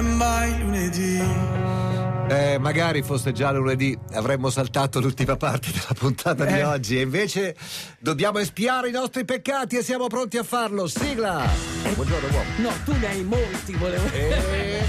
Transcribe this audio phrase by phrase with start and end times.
[0.00, 1.22] è mai lunedì.
[2.28, 6.64] Eh, magari fosse già lunedì, avremmo saltato l'ultima parte della puntata di Eh.
[6.64, 7.56] oggi e invece
[7.98, 10.86] dobbiamo espiare i nostri peccati e siamo pronti a farlo.
[10.86, 11.42] Sigla!
[11.94, 12.50] Buongiorno uomo.
[12.58, 14.06] No, tu ne hai molti, volevo.
[14.12, 14.80] E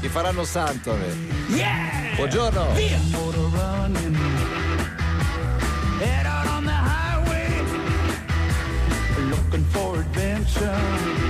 [0.00, 1.56] ti faranno santo a me.
[1.56, 2.14] Yeah!
[2.16, 2.72] Buongiorno!
[2.74, 2.98] Via!
[5.98, 7.48] Head out on the highway,
[9.30, 11.21] looking for adventure.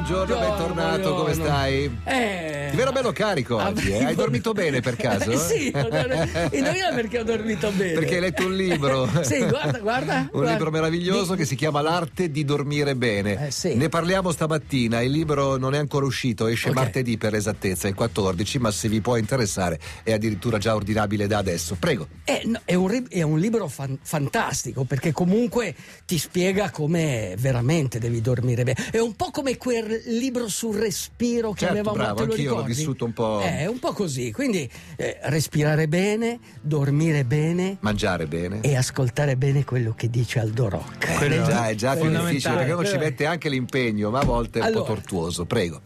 [0.00, 1.44] Buongiorno, buongiorno, bentornato, come buongiorno.
[1.44, 1.98] stai?
[2.04, 2.68] Eh.
[2.70, 4.02] Ti vedo bello carico oggi, eh?
[4.04, 5.36] Hai dormito bene per caso?
[5.36, 7.92] sì, ho dor- indovina perché ho dormito bene.
[7.92, 9.06] Perché hai letto un libro.
[9.22, 10.14] Sì, guarda, guarda.
[10.20, 10.50] Un guarda.
[10.52, 13.48] libro meraviglioso Di- che si chiama L'arte di dormire bene.
[13.48, 13.74] Eh, sì.
[13.74, 16.76] Ne parliamo stamattina, il libro non è ancora uscito, esce Ok.
[16.76, 21.36] martedì per esattezza, il 14, ma se vi può interessare è addirittura già ordinabile da
[21.36, 21.76] adesso.
[21.78, 22.08] Prego.
[22.24, 25.74] Eh, no, è, un, è un libro fan- fantastico perché comunque
[26.06, 28.88] ti spiega come veramente devi dormire bene.
[28.90, 32.44] È un po' come quel libro sul respiro che Certo, avevamo bravo, te lo anch'io
[32.50, 32.74] l'ho ricordi?
[32.74, 33.40] vissuto un po'.
[33.42, 34.32] Eh, un po' così.
[34.32, 38.60] Quindi eh, respirare bene, dormire bene Mangiare bene.
[38.62, 41.16] e ascoltare bene quello che dice Aldo Rock.
[41.18, 42.30] Quello già, è già più fondamentale.
[42.32, 42.98] difficile perché uno ci Eh.
[42.98, 44.84] mette anche l'impegno, ma a volte è un Allora.
[44.84, 45.44] po' tortuoso.
[45.46, 45.80] Prego.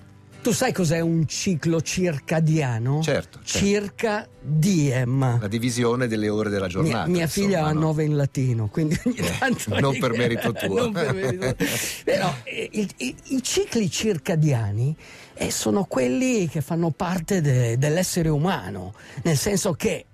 [0.44, 3.00] Tu sai cos'è un ciclo circadiano?
[3.00, 3.66] Certo, certo.
[3.66, 5.40] Circa diem.
[5.40, 7.06] La divisione delle ore della Mia, giornata.
[7.08, 7.80] mia figlia insomma, ha no?
[7.80, 10.74] nove in latino, quindi ogni Eh, tanto non per merito tuo.
[10.82, 11.66] Non per merito tuo.
[12.04, 14.94] Però eh, i, i- i cicli circadiani
[15.32, 20.04] eh, sono quelli che fanno parte de- dell'essere umano, nel senso che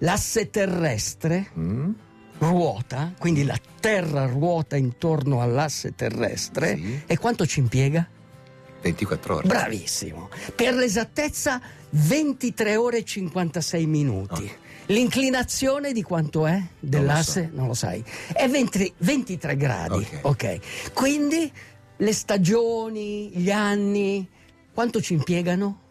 [0.00, 1.90] l'asse terrestre Mm?
[2.38, 7.00] ruota, quindi la Terra ruota intorno all'asse terrestre Sì.
[7.06, 8.08] e quanto ci impiega?
[8.80, 9.48] 24 ore.
[9.48, 10.28] Bravissimo.
[10.54, 14.50] Per l'esattezza 23 ore e 56 minuti.
[14.86, 17.50] L'inclinazione di quanto è dell'asse?
[17.52, 18.02] Non lo, sai.
[18.32, 19.98] È 20 23 gradi.
[19.98, 20.18] Ok.
[20.22, 20.92] ok.
[20.94, 21.52] Quindi
[21.96, 24.26] le stagioni, gli anni,
[24.72, 25.86] quanto ci impiegano?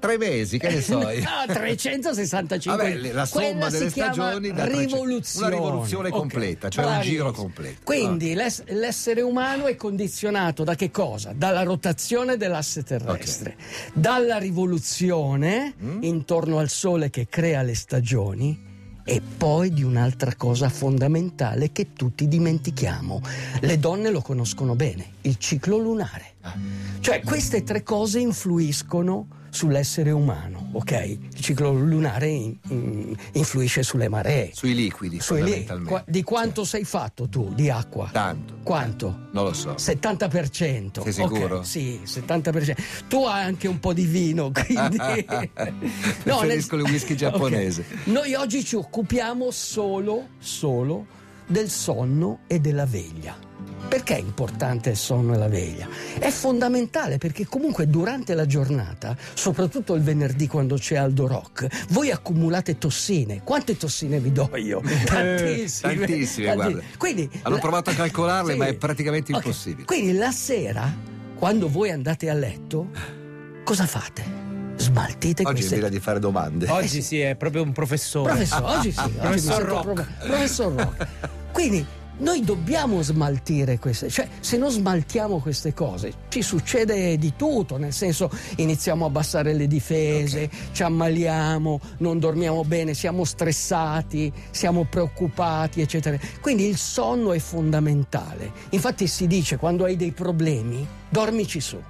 [0.00, 1.22] Tre mesi, che ne so io.
[1.48, 2.76] No, 365.
[2.76, 5.46] Vabbè, la somma Quella delle stagioni da 300 rivoluzione.
[5.46, 7.16] una rivoluzione completa, cioè un bravissimo.
[7.16, 7.80] giro completo.
[7.82, 11.32] Quindi l'ess- l'essere umano è condizionato da che cosa?
[11.34, 13.56] Dalla rotazione dell'asse terrestre,
[13.92, 16.02] dalla rivoluzione Mm.
[16.02, 18.66] intorno al Sole che crea le stagioni
[19.04, 23.20] e poi di un'altra cosa fondamentale che tutti dimentichiamo.
[23.60, 26.34] Le donne lo conoscono bene, il ciclo lunare.
[26.42, 26.54] Ah.
[27.00, 30.90] Cioè queste tre cose influiscono sull'essere umano, ok?
[31.32, 34.50] Il ciclo lunare in- in- influisce sulle maree.
[34.52, 35.88] Sui liquidi, Sui fondamentalmente.
[35.90, 38.08] Qua- di quanto sei fatto tu di acqua?
[38.12, 38.56] Tanto.
[38.62, 39.28] Quanto?
[39.32, 39.74] Non lo so.
[39.76, 41.02] 70%.
[41.02, 41.56] Sei sicuro?
[41.58, 42.76] Ok, sì, 70%.
[43.08, 44.96] Tu hai anche un po' di vino, quindi...
[46.22, 47.84] Preferisco il whisky giapponese.
[47.88, 48.06] Ok.
[48.06, 51.06] Noi oggi ci occupiamo solo, solo
[51.46, 53.46] del sonno e della veglia.
[53.88, 55.88] Perché è importante il sonno e la veglia?
[56.18, 62.10] È fondamentale perché comunque durante la giornata, soprattutto il venerdì quando c'è Aldo Rock, voi
[62.10, 63.42] accumulate tossine.
[63.42, 64.82] Quante tossine vi do io?
[65.06, 65.92] Tantissime.
[65.92, 66.80] Eh, tantissime, guarda.
[66.98, 68.58] Quindi, Hanno la- provato a calcolarle, Sì.
[68.58, 69.44] ma è praticamente Ok.
[69.44, 69.86] impossibile.
[69.86, 70.92] Quindi la sera,
[71.34, 72.90] quando voi andate a letto,
[73.64, 74.46] cosa fate?
[74.76, 76.68] Smaltite Oggi queste invece di fare domande.
[76.70, 78.30] Oggi sì, è proprio un professore.
[78.32, 79.82] Professor, oggi sì, oggi Professor Rock.
[79.82, 81.06] proprio- professor Rock.
[81.52, 81.86] Quindi
[82.18, 87.92] noi dobbiamo smaltire queste, cioè se non smaltiamo queste cose ci succede di tutto, nel
[87.92, 95.80] senso iniziamo a abbassare le difese, ci ammaliamo, non dormiamo bene, siamo stressati, siamo preoccupati,
[95.80, 96.18] eccetera.
[96.40, 98.52] Quindi il sonno è fondamentale.
[98.70, 101.80] Infatti si dice quando hai dei problemi, dormici su.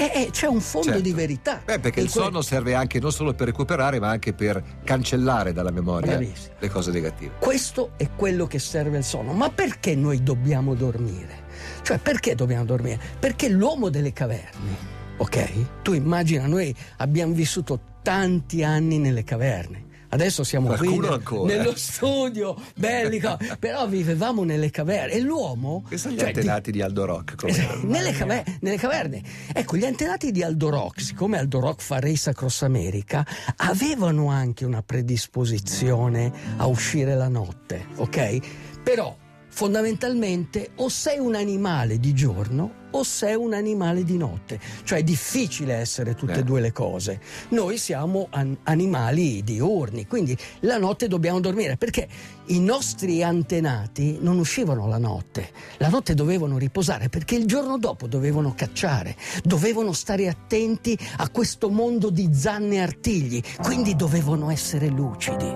[0.00, 1.02] E, e c'è un fondo Certo.
[1.02, 1.60] di verità.
[1.62, 5.52] Beh, perché il que- sonno serve anche non solo per recuperare, ma anche per cancellare
[5.52, 6.54] dalla memoria Bravissimo.
[6.58, 7.32] le cose negative.
[7.38, 9.32] Questo è quello che serve al sonno.
[9.34, 11.48] Ma perché noi dobbiamo dormire?
[11.82, 12.98] Cioè, perché dobbiamo dormire?
[13.18, 14.76] Perché l'uomo delle caverne,
[15.18, 15.82] ok?
[15.82, 19.84] Tu immagina, noi abbiamo vissuto tanti anni nelle caverne.
[20.12, 21.54] Adesso siamo qui Qualcuno ancora.
[21.54, 25.84] nello studio, belli, co- però vivevamo nelle caverne e l'uomo...
[25.88, 27.44] Che sono gli cioè, di- antenati di Aldo Rock.
[27.46, 29.22] Esatto, nelle, cave- nelle caverne.
[29.52, 33.24] Ecco, gli antenati di Aldo Rock, siccome Aldo Rock fa Race Across America,
[33.58, 38.38] avevano anche una predisposizione a uscire la notte, ok?
[38.82, 39.16] Però
[39.50, 45.02] fondamentalmente o sei un animale di giorno o sei un animale di notte, cioè è
[45.04, 46.38] difficile essere tutte Eh.
[46.38, 47.20] e due le cose.
[47.50, 52.08] Noi siamo an- animali diurni, quindi la notte dobbiamo dormire perché
[52.46, 58.08] i nostri antenati non uscivano la notte, la notte dovevano riposare perché il giorno dopo
[58.08, 59.14] dovevano cacciare,
[59.44, 65.48] dovevano stare attenti a questo mondo di zanne e artigli, quindi dovevano essere lucidi,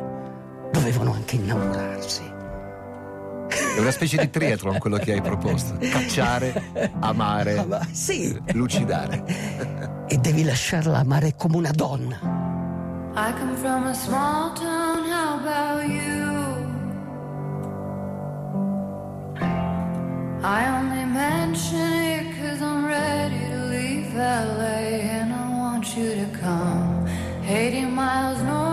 [0.71, 2.23] dovevano anche innamorarsi.
[3.75, 5.77] È una specie di triathlon quello che hai proposto.
[5.81, 10.05] Cacciare, amare, Ma sì, lucidare.
[10.07, 12.19] e devi lasciarla amare come una donna.
[13.17, 16.23] I come from a small town, how about you?
[20.43, 26.39] I only mention it cause I'm ready to leave LA and I want you to
[26.39, 27.09] come.
[27.47, 28.64] 80 miles north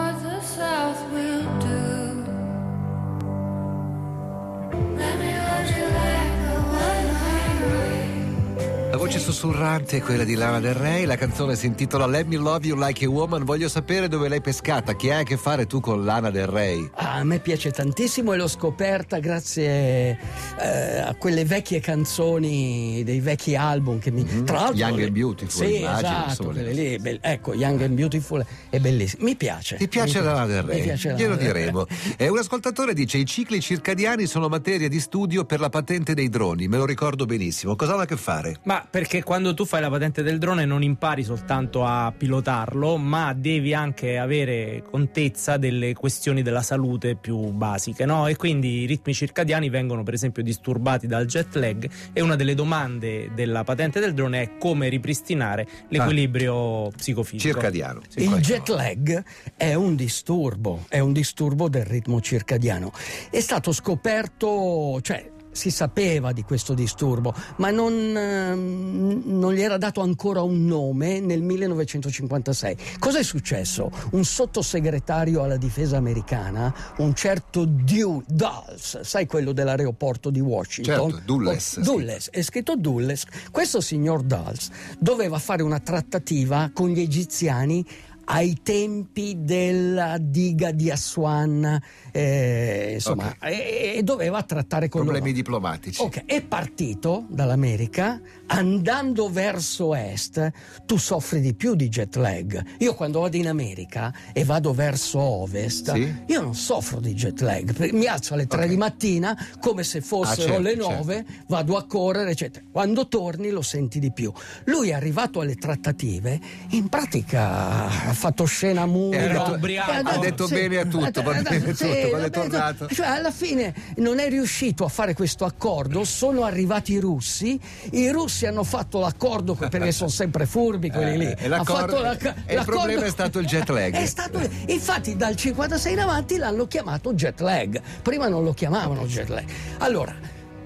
[9.21, 12.77] sussurrante è quella di Lana Del Rey, la canzone si intitola Let Me Love You
[12.77, 13.43] Like a Woman.
[13.45, 16.89] Voglio sapere dove l'hai pescata, che hai a che fare tu con Lana Del Rey.
[16.95, 20.17] Ah, a me piace tantissimo e l'ho scoperta grazie
[20.59, 24.75] eh, a quelle vecchie canzoni dei vecchi album che mi tra l'altro.
[24.77, 28.79] Young le- and Beautiful, sì, immagino, esatto, quelle lì, be- ecco Young and Beautiful è
[28.79, 30.77] bellissimo mi piace Ti piace mi Lana Del Rey?
[30.77, 31.85] mi piace Lana Glielo diremo.
[32.17, 36.27] E un ascoltatore dice: I cicli circadiani sono materia di studio per la patente dei
[36.29, 36.67] droni.
[36.67, 37.75] Me lo ricordo benissimo.
[37.75, 38.55] Cosa hanno a che fare?
[38.63, 43.33] Ma perché quando tu fai la patente del drone non impari soltanto a pilotarlo, ma
[43.33, 48.27] devi anche avere contezza delle questioni della salute più basiche, no?
[48.27, 52.55] E quindi i ritmi circadiani vengono per esempio disturbati dal jet lag e una delle
[52.55, 57.53] domande della patente del drone è come ripristinare l'equilibrio psicofisico.
[57.53, 57.99] Circadiano.
[58.07, 58.23] Sì.
[58.23, 59.23] Il jet lag
[59.57, 62.93] è un disturbo, è un disturbo del ritmo circadiano.
[63.29, 69.77] È stato scoperto, cioè si sapeva di questo disturbo, ma non, ehm, non gli era
[69.77, 72.75] dato ancora un nome nel 1956.
[72.99, 73.91] Cos'è successo?
[74.11, 81.09] Un sottosegretario alla difesa americana, un certo Dew- Dulles, sai quello dell'aeroporto di Washington?
[81.11, 83.25] Certo, Dulles, Oh, Dulles, è scritto Dulles.
[83.51, 84.69] Questo signor Dulles
[84.99, 87.85] doveva fare una trattativa con gli egiziani
[88.25, 91.81] ai tempi della diga di Aswan,
[92.11, 93.35] eh, insomma, Ok.
[93.49, 95.35] e, e doveva trattare con Problemi loro.
[95.37, 96.01] diplomatici.
[96.01, 100.51] Ok, è partito dall'America, andando verso est,
[100.85, 102.61] tu soffri di più di jet lag.
[102.79, 106.13] Io quando vado in America e vado verso ovest, Sì.
[106.27, 107.91] io non soffro di jet lag.
[107.91, 108.67] Mi alzo alle 3 Ok.
[108.69, 110.89] di mattina come se fossero Ah, certo, le certo.
[110.89, 112.65] 9, vado a correre, eccetera.
[112.71, 114.31] Quando torni lo senti di più.
[114.65, 119.57] Lui è arrivato alle trattative, in pratica ha fatto scena e ubriaco.
[119.57, 121.73] detto- Ha detto bene a tutto, va ha bene
[122.05, 122.87] detto- quando è tornato.
[122.93, 127.59] Cioè, alla fine non è riuscito a fare questo accordo, sono arrivati i russi,
[127.91, 131.25] i russi hanno fatto l'accordo perché sono sempre furbi quelli lì.
[131.25, 133.93] Eh, e Ha l'accordo- la- e il l'accordo- problema è stato il jet lag.
[134.01, 139.05] È stato- infatti dal 56 in avanti l'hanno chiamato jet lag, prima non lo chiamavano
[139.05, 139.45] jet lag.
[139.79, 140.15] Allora,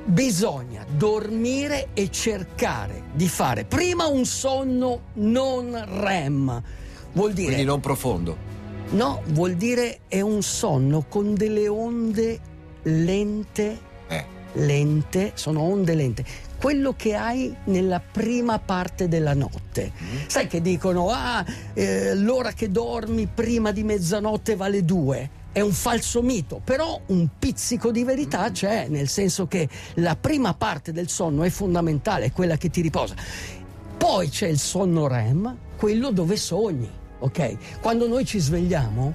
[0.07, 6.61] bisogna dormire e cercare di fare prima un sonno non REM.
[7.13, 8.44] Vuol dire Quindi non profondo.
[8.91, 12.39] No, vuol dire è un sonno con delle onde
[12.83, 14.25] lente, Eh.
[14.53, 16.23] lente, sono onde lente.
[16.57, 19.91] Quello che hai nella prima parte della notte.
[19.91, 20.27] Mm-hmm.
[20.27, 21.43] Sai che dicono, ah,
[21.73, 25.29] eh, l'ora che dormi prima di mezzanotte vale due.
[25.51, 30.53] È un falso mito, però un pizzico di verità c'è, nel senso che la prima
[30.53, 33.15] parte del sonno è fondamentale, è quella che ti riposa.
[33.97, 36.89] Poi c'è il sonno REM, quello dove sogni,
[37.19, 37.79] ok?
[37.81, 39.13] Quando noi ci svegliamo,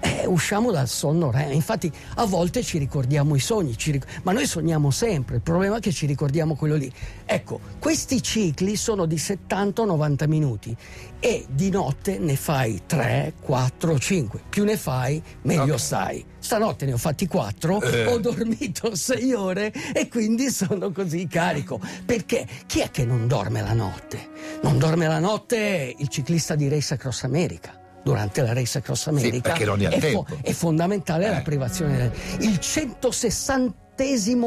[0.00, 1.52] eh, usciamo dal sonno REM.
[1.52, 5.36] Infatti, a volte ci ricordiamo i sogni, ric- ma noi sogniamo sempre.
[5.36, 6.90] Il problema è che ci ricordiamo quello lì.
[7.24, 10.76] Ecco, questi cicli sono di 70-90 minuti
[11.20, 14.40] e di notte ne fai 3, 4, 5.
[14.48, 15.80] Più ne fai, meglio Ok.
[15.80, 16.24] stai.
[16.38, 18.06] Stanotte ne ho fatti 4, Eh.
[18.06, 21.80] ho dormito 6 ore e quindi sono così carico.
[22.06, 24.28] Perché chi è che non dorme la notte?
[24.62, 27.77] Non dorme la notte il ciclista di Race Across America.
[28.02, 30.26] Durante la Race Across America perché non è, tempo.
[30.42, 31.42] è fondamentale la Eh.
[31.42, 31.96] privazione.
[31.98, 32.12] del-
[32.48, 33.86] Il 160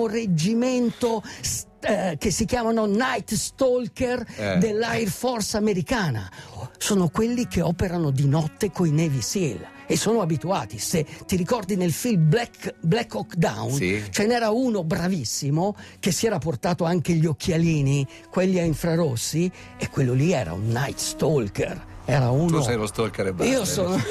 [0.10, 4.58] reggimento s- eh, che si chiamano Night Stalker Eh.
[4.58, 6.30] dell'Air Force americana.
[6.78, 10.80] Sono quelli che operano di notte coi Navy SEAL e sono abituati.
[10.80, 14.02] Se ti ricordi nel film Black, Black Hawk Down, Sì.
[14.10, 19.90] ce n'era uno bravissimo che si era portato anche gli occhialini, quelli a infrarossi, e
[19.90, 21.90] quello lì era un Night Stalker.
[22.12, 22.58] Era uno.
[22.58, 23.52] Tu sei lo stalker e basta.
[23.54, 23.96] Io sono.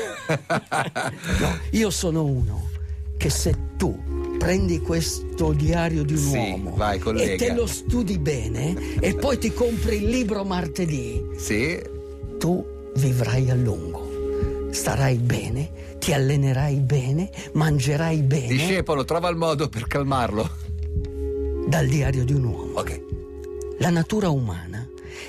[1.40, 2.68] No, io sono uno
[3.16, 3.98] che se tu
[4.38, 9.36] prendi questo diario di un Sì, uomo vai, e te lo studi bene e poi
[9.38, 11.78] ti compri il libro martedì, Sì,
[12.38, 12.64] tu
[12.94, 14.68] vivrai a lungo.
[14.70, 20.48] Starai bene, ti allenerai bene, mangerai bene discepolo, trova il modo per calmarlo.
[21.66, 22.78] dal diario di un uomo.
[22.78, 23.00] Ok.
[23.78, 24.69] La natura umana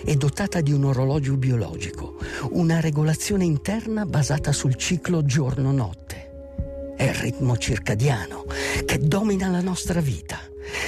[0.03, 2.17] è dotata di un orologio biologico,
[2.51, 6.93] una regolazione interna basata sul ciclo giorno-notte.
[6.97, 8.45] È il ritmo circadiano
[8.85, 10.39] che domina la nostra vita.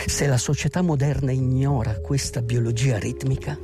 [0.05, 3.57] Se la società moderna ignora questa biologia ritmica,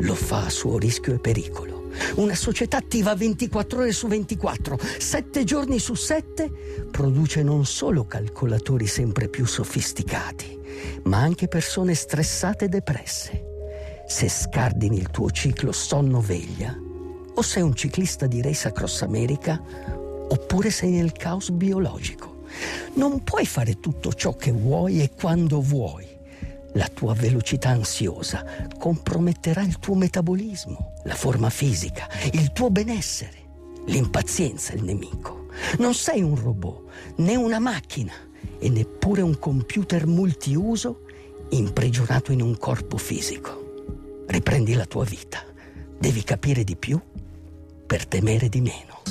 [0.00, 1.90] lo fa a suo rischio e pericolo.
[2.16, 6.50] Una società attiva 24 ore su 24, 7 giorni su 7,
[6.90, 10.58] produce non solo calcolatori sempre più sofisticati,
[11.04, 13.53] ma anche persone stressate e depresse.
[14.06, 16.78] Se scardini il tuo ciclo sonno-veglia,
[17.34, 19.60] o sei un ciclista di Race Across America,
[20.28, 22.42] oppure sei nel caos biologico.
[22.94, 26.06] Non puoi fare tutto ciò che vuoi e quando vuoi.
[26.74, 28.44] La tua velocità ansiosa
[28.78, 33.42] comprometterà il tuo metabolismo, la forma fisica, il tuo benessere.
[33.86, 35.46] L'impazienza è il nemico.
[35.78, 36.82] Non sei un robot,
[37.16, 38.12] né una macchina
[38.58, 41.00] e neppure un computer multiuso
[41.50, 43.63] imprigionato in un corpo fisico.
[44.34, 45.44] Riprendi la tua vita.
[45.96, 47.00] Devi capire di più
[47.86, 49.02] per temere di meno.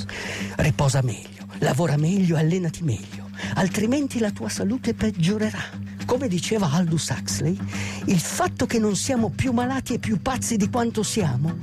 [0.56, 5.62] Riposa meglio, lavora meglio, allenati meglio, altrimenti la tua salute peggiorerà.
[6.04, 7.58] Come diceva Aldous Huxley,
[8.04, 11.56] il fatto che non siamo più malati e più pazzi di quanto siamo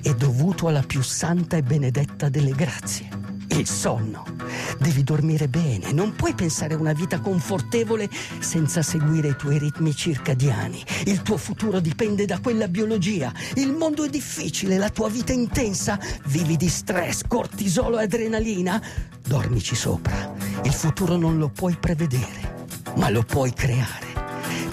[0.00, 3.10] è dovuto alla più santa e benedetta delle grazie.
[3.48, 4.24] Il sonno.
[4.78, 8.08] Devi dormire bene, non puoi pensare a una vita confortevole
[8.40, 10.82] senza seguire i tuoi ritmi circadiani.
[11.04, 13.32] Il tuo futuro dipende da quella biologia.
[13.54, 15.98] Il mondo è difficile, la tua vita è intensa.
[16.26, 18.82] Vivi di stress, cortisolo e adrenalina.
[19.26, 20.34] Dormici sopra.
[20.62, 24.10] Il futuro non lo puoi prevedere, ma lo puoi creare.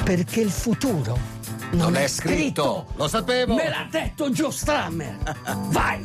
[0.03, 1.37] Perché il futuro
[1.71, 3.55] non, Non è scritto, lo sapevo.
[3.55, 5.17] Me l'ha detto Joe Strammer.
[5.69, 6.03] Vai!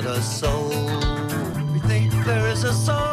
[0.00, 0.70] There's a soul.
[1.70, 3.11] We think there is a soul.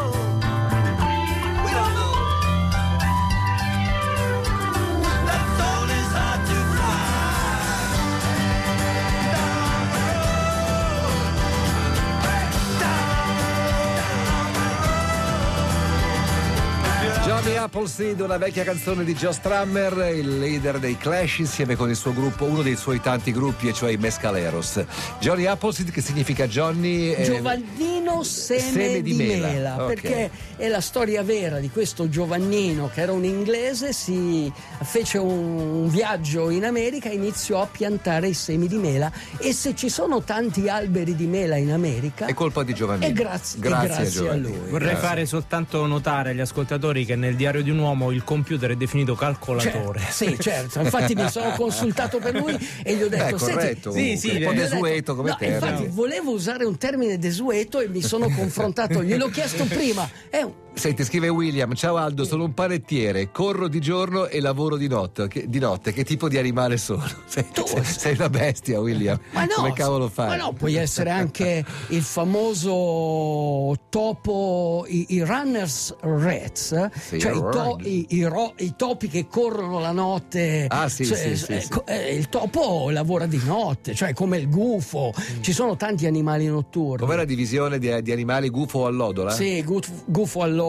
[17.42, 21.96] Johnny Appleseed, una vecchia canzone di Joe Strummer, il leader dei Clash insieme con il
[21.96, 24.84] suo gruppo, uno dei suoi tanti gruppi, e cioè i Mescaleros.
[25.22, 27.14] Johnny Appleseed che significa Johnny...
[27.14, 29.88] eh, Giovannino Seme, Seme di di, mela, Mela, ok.
[29.88, 34.52] perché è la storia vera di questo Giovannino che era un inglese, si
[34.84, 39.76] fece un, viaggio in America e iniziò a piantare i semi di mela e se
[39.76, 43.08] ci sono tanti alberi di mela in America È colpa di Giovannino.
[43.08, 44.48] è grazie, Grazie, grazie a Giovannino.
[44.50, 44.70] lui.
[44.72, 45.08] Vorrei Grazie.
[45.08, 49.16] fare soltanto notare agli ascoltatori che nel diario di un uomo il computer è definito
[49.16, 50.00] calcolatore.
[50.00, 50.80] Certo, sì, certo.
[50.82, 53.92] Infatti mi sono consultato per lui e gli ho detto: Beh, "Senti, corretto.
[53.92, 55.70] sì, sì, un po' detto- desueto come no, termine.
[55.72, 59.04] Infatti, volevo usare un termine desueto e mi sono confrontato.
[59.04, 60.10] Gliel'ho chiesto prima.
[60.30, 64.78] È un- Senti, scrive William, ciao Aldo, sono un panettiere, corro di giorno e lavoro
[64.78, 65.28] di notte.
[65.28, 65.92] Che, di notte.
[65.92, 67.04] Che tipo di animale sono?
[67.26, 69.20] Sei, Tu- sei- sei una bestia, William.
[69.34, 70.30] Ma no, Come cavolo fai?
[70.30, 77.40] Ma no, puoi essere anche il famoso topo, i, i runners rats, Sì, cioè i,
[77.40, 80.66] to- i- i ro- i topi che corrono la notte.
[80.70, 81.70] Ah, sì, Cioè, sì, sì, eh, sì.
[81.88, 85.14] eh, il topo lavora di notte, cioè come il gufo.
[85.42, 87.06] Ci sono tanti animali notturni.
[87.06, 89.32] Com'è la divisione di, di animali gufo o allodola?
[89.32, 90.68] Sì, gufo, gufo allodola.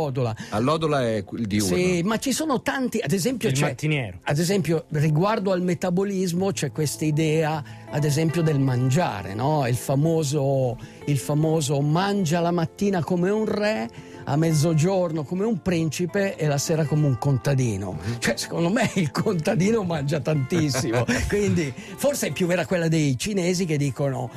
[0.50, 1.76] Allodola è il diurno.
[1.76, 4.19] Sì, ma ci sono tanti, ad esempio, Il c'è- mattiniero.
[4.23, 9.66] ad esempio, riguardo al metabolismo c'è questa idea, ad esempio, del mangiare, no?
[9.66, 13.88] Il famoso, il famoso mangia la mattina come un re,
[14.24, 17.98] a mezzogiorno come un principe e la sera come un contadino.
[18.18, 21.04] Cioè, secondo me il contadino mangia tantissimo.
[21.28, 24.30] Quindi, forse è più vera quella dei cinesi che dicono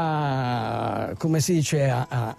[0.00, 2.34] mangia, come si dice, a, a-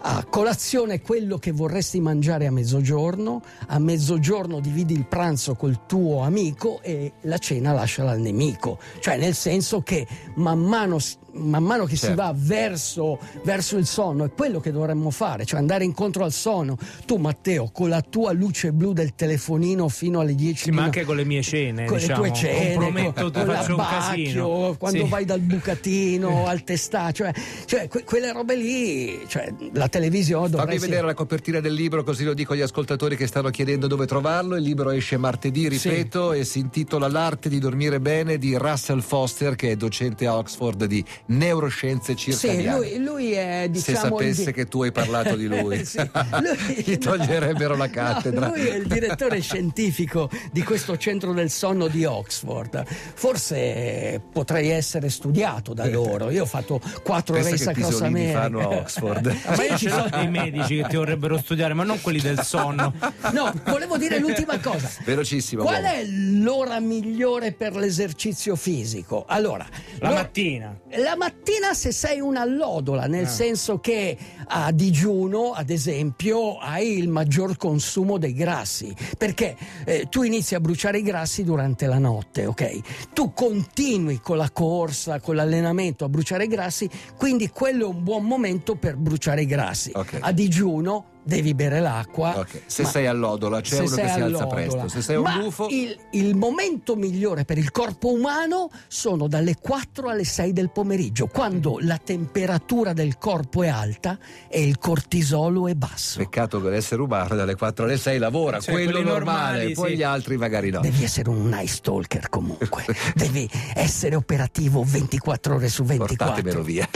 [0.00, 6.22] a- colazione quello che vorresti mangiare a mezzogiorno, a mezzogiorno dividi il pranzo col tuo
[6.22, 8.78] amico e la cena lasciala al nemico.
[9.00, 10.06] Cioè, nel senso che
[10.36, 10.98] man mano,
[11.34, 12.22] man mano che si Certo.
[12.22, 16.76] va verso, verso il sonno, è quello che dovremmo fare, cioè andare incontro al sonno.
[17.06, 21.04] Tu, Matteo, con la tua luce blu del telefonino fino alle 10 Sì, ma anche
[21.04, 24.76] con le mie cene, con diciamo, le tue cene, comprometto, con, con faccio casino.
[24.78, 25.08] quando Sì.
[25.10, 27.32] vai dal bucatino al testà, cioè,
[27.66, 30.86] cioè, que- quelle robe lì, cioè, la televisione Fammi dovresti...
[30.88, 34.56] vedere la copertina del libro così lo dico agli ascoltatori che stanno chiedendo dove trovarlo.
[34.56, 39.54] Il libro esce martedì, ripeto, e si intitola L'arte di dormire bene di Russell Foster,
[39.56, 42.76] che è docente a Oxford di neuroscienze Sì, circadiane.
[42.78, 45.98] lui, lui è Se diciamo il sapesse di- che tu hai parlato di lui, Sì,
[46.40, 48.48] lui- gli toglierebbero la cattedra.
[48.48, 52.84] No, lui è il direttore scientifico di questo centro del sonno di Oxford.
[53.14, 56.30] Forse potrei essere studiato da loro.
[56.30, 58.40] Io ho fatto quattro Pensa che Cross pisolini America.
[58.40, 59.36] fanno a Oxford.
[59.56, 62.92] Ma io ci sono dei medici che ti vorrebbero studiare, ma non quelli del sonno.
[63.32, 64.88] No, volevo dire l'ultima cosa.
[65.04, 65.62] Velocissimo.
[65.64, 65.94] Qual uomo.
[65.94, 69.24] è l'ora migliore per l'esercizio fisico?
[69.26, 69.66] Allora,
[69.98, 70.78] La lo- mattina.
[70.96, 73.06] La mattina se sei una allodola, Ah.
[73.06, 74.16] nel senso che
[74.46, 80.60] a digiuno, ad esempio, hai il maggior consumo dei grassi, perché eh, tu inizi a
[80.60, 83.10] bruciare i grassi durante la notte, ok?
[83.12, 88.02] Tu continui con la corsa, con l'allenamento a bruciare i grassi, quindi quello è un
[88.02, 89.90] buon momento per bruciare i grassi.
[89.94, 90.18] Ok.
[90.20, 92.38] A digiuno devi bere l'acqua.
[92.38, 94.88] Ok, Se ma- sei all'odola, c'è uno che si alza presto.
[94.88, 99.56] Se sei un Ma gufo, Il, il momento migliore per il corpo umano sono dalle
[99.60, 105.66] 4 alle 6 del pomeriggio, quando la temperatura del corpo è alta e il cortisolo
[105.68, 106.18] è basso.
[106.18, 109.96] peccato che l'essere umano dalle 4 alle 6 lavora, Cioè, quello normale, normali, poi sì.
[109.96, 110.80] gli altri magari no.
[110.80, 116.26] Devi essere un nice talker comunque, devi essere operativo 24 ore su 24.
[116.26, 116.88] Portatemelo via.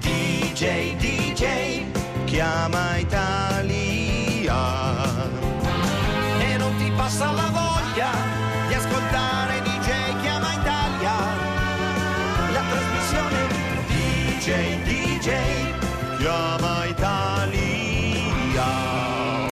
[0.00, 1.19] DJ, DJ,
[2.30, 3.49] chiama Italia.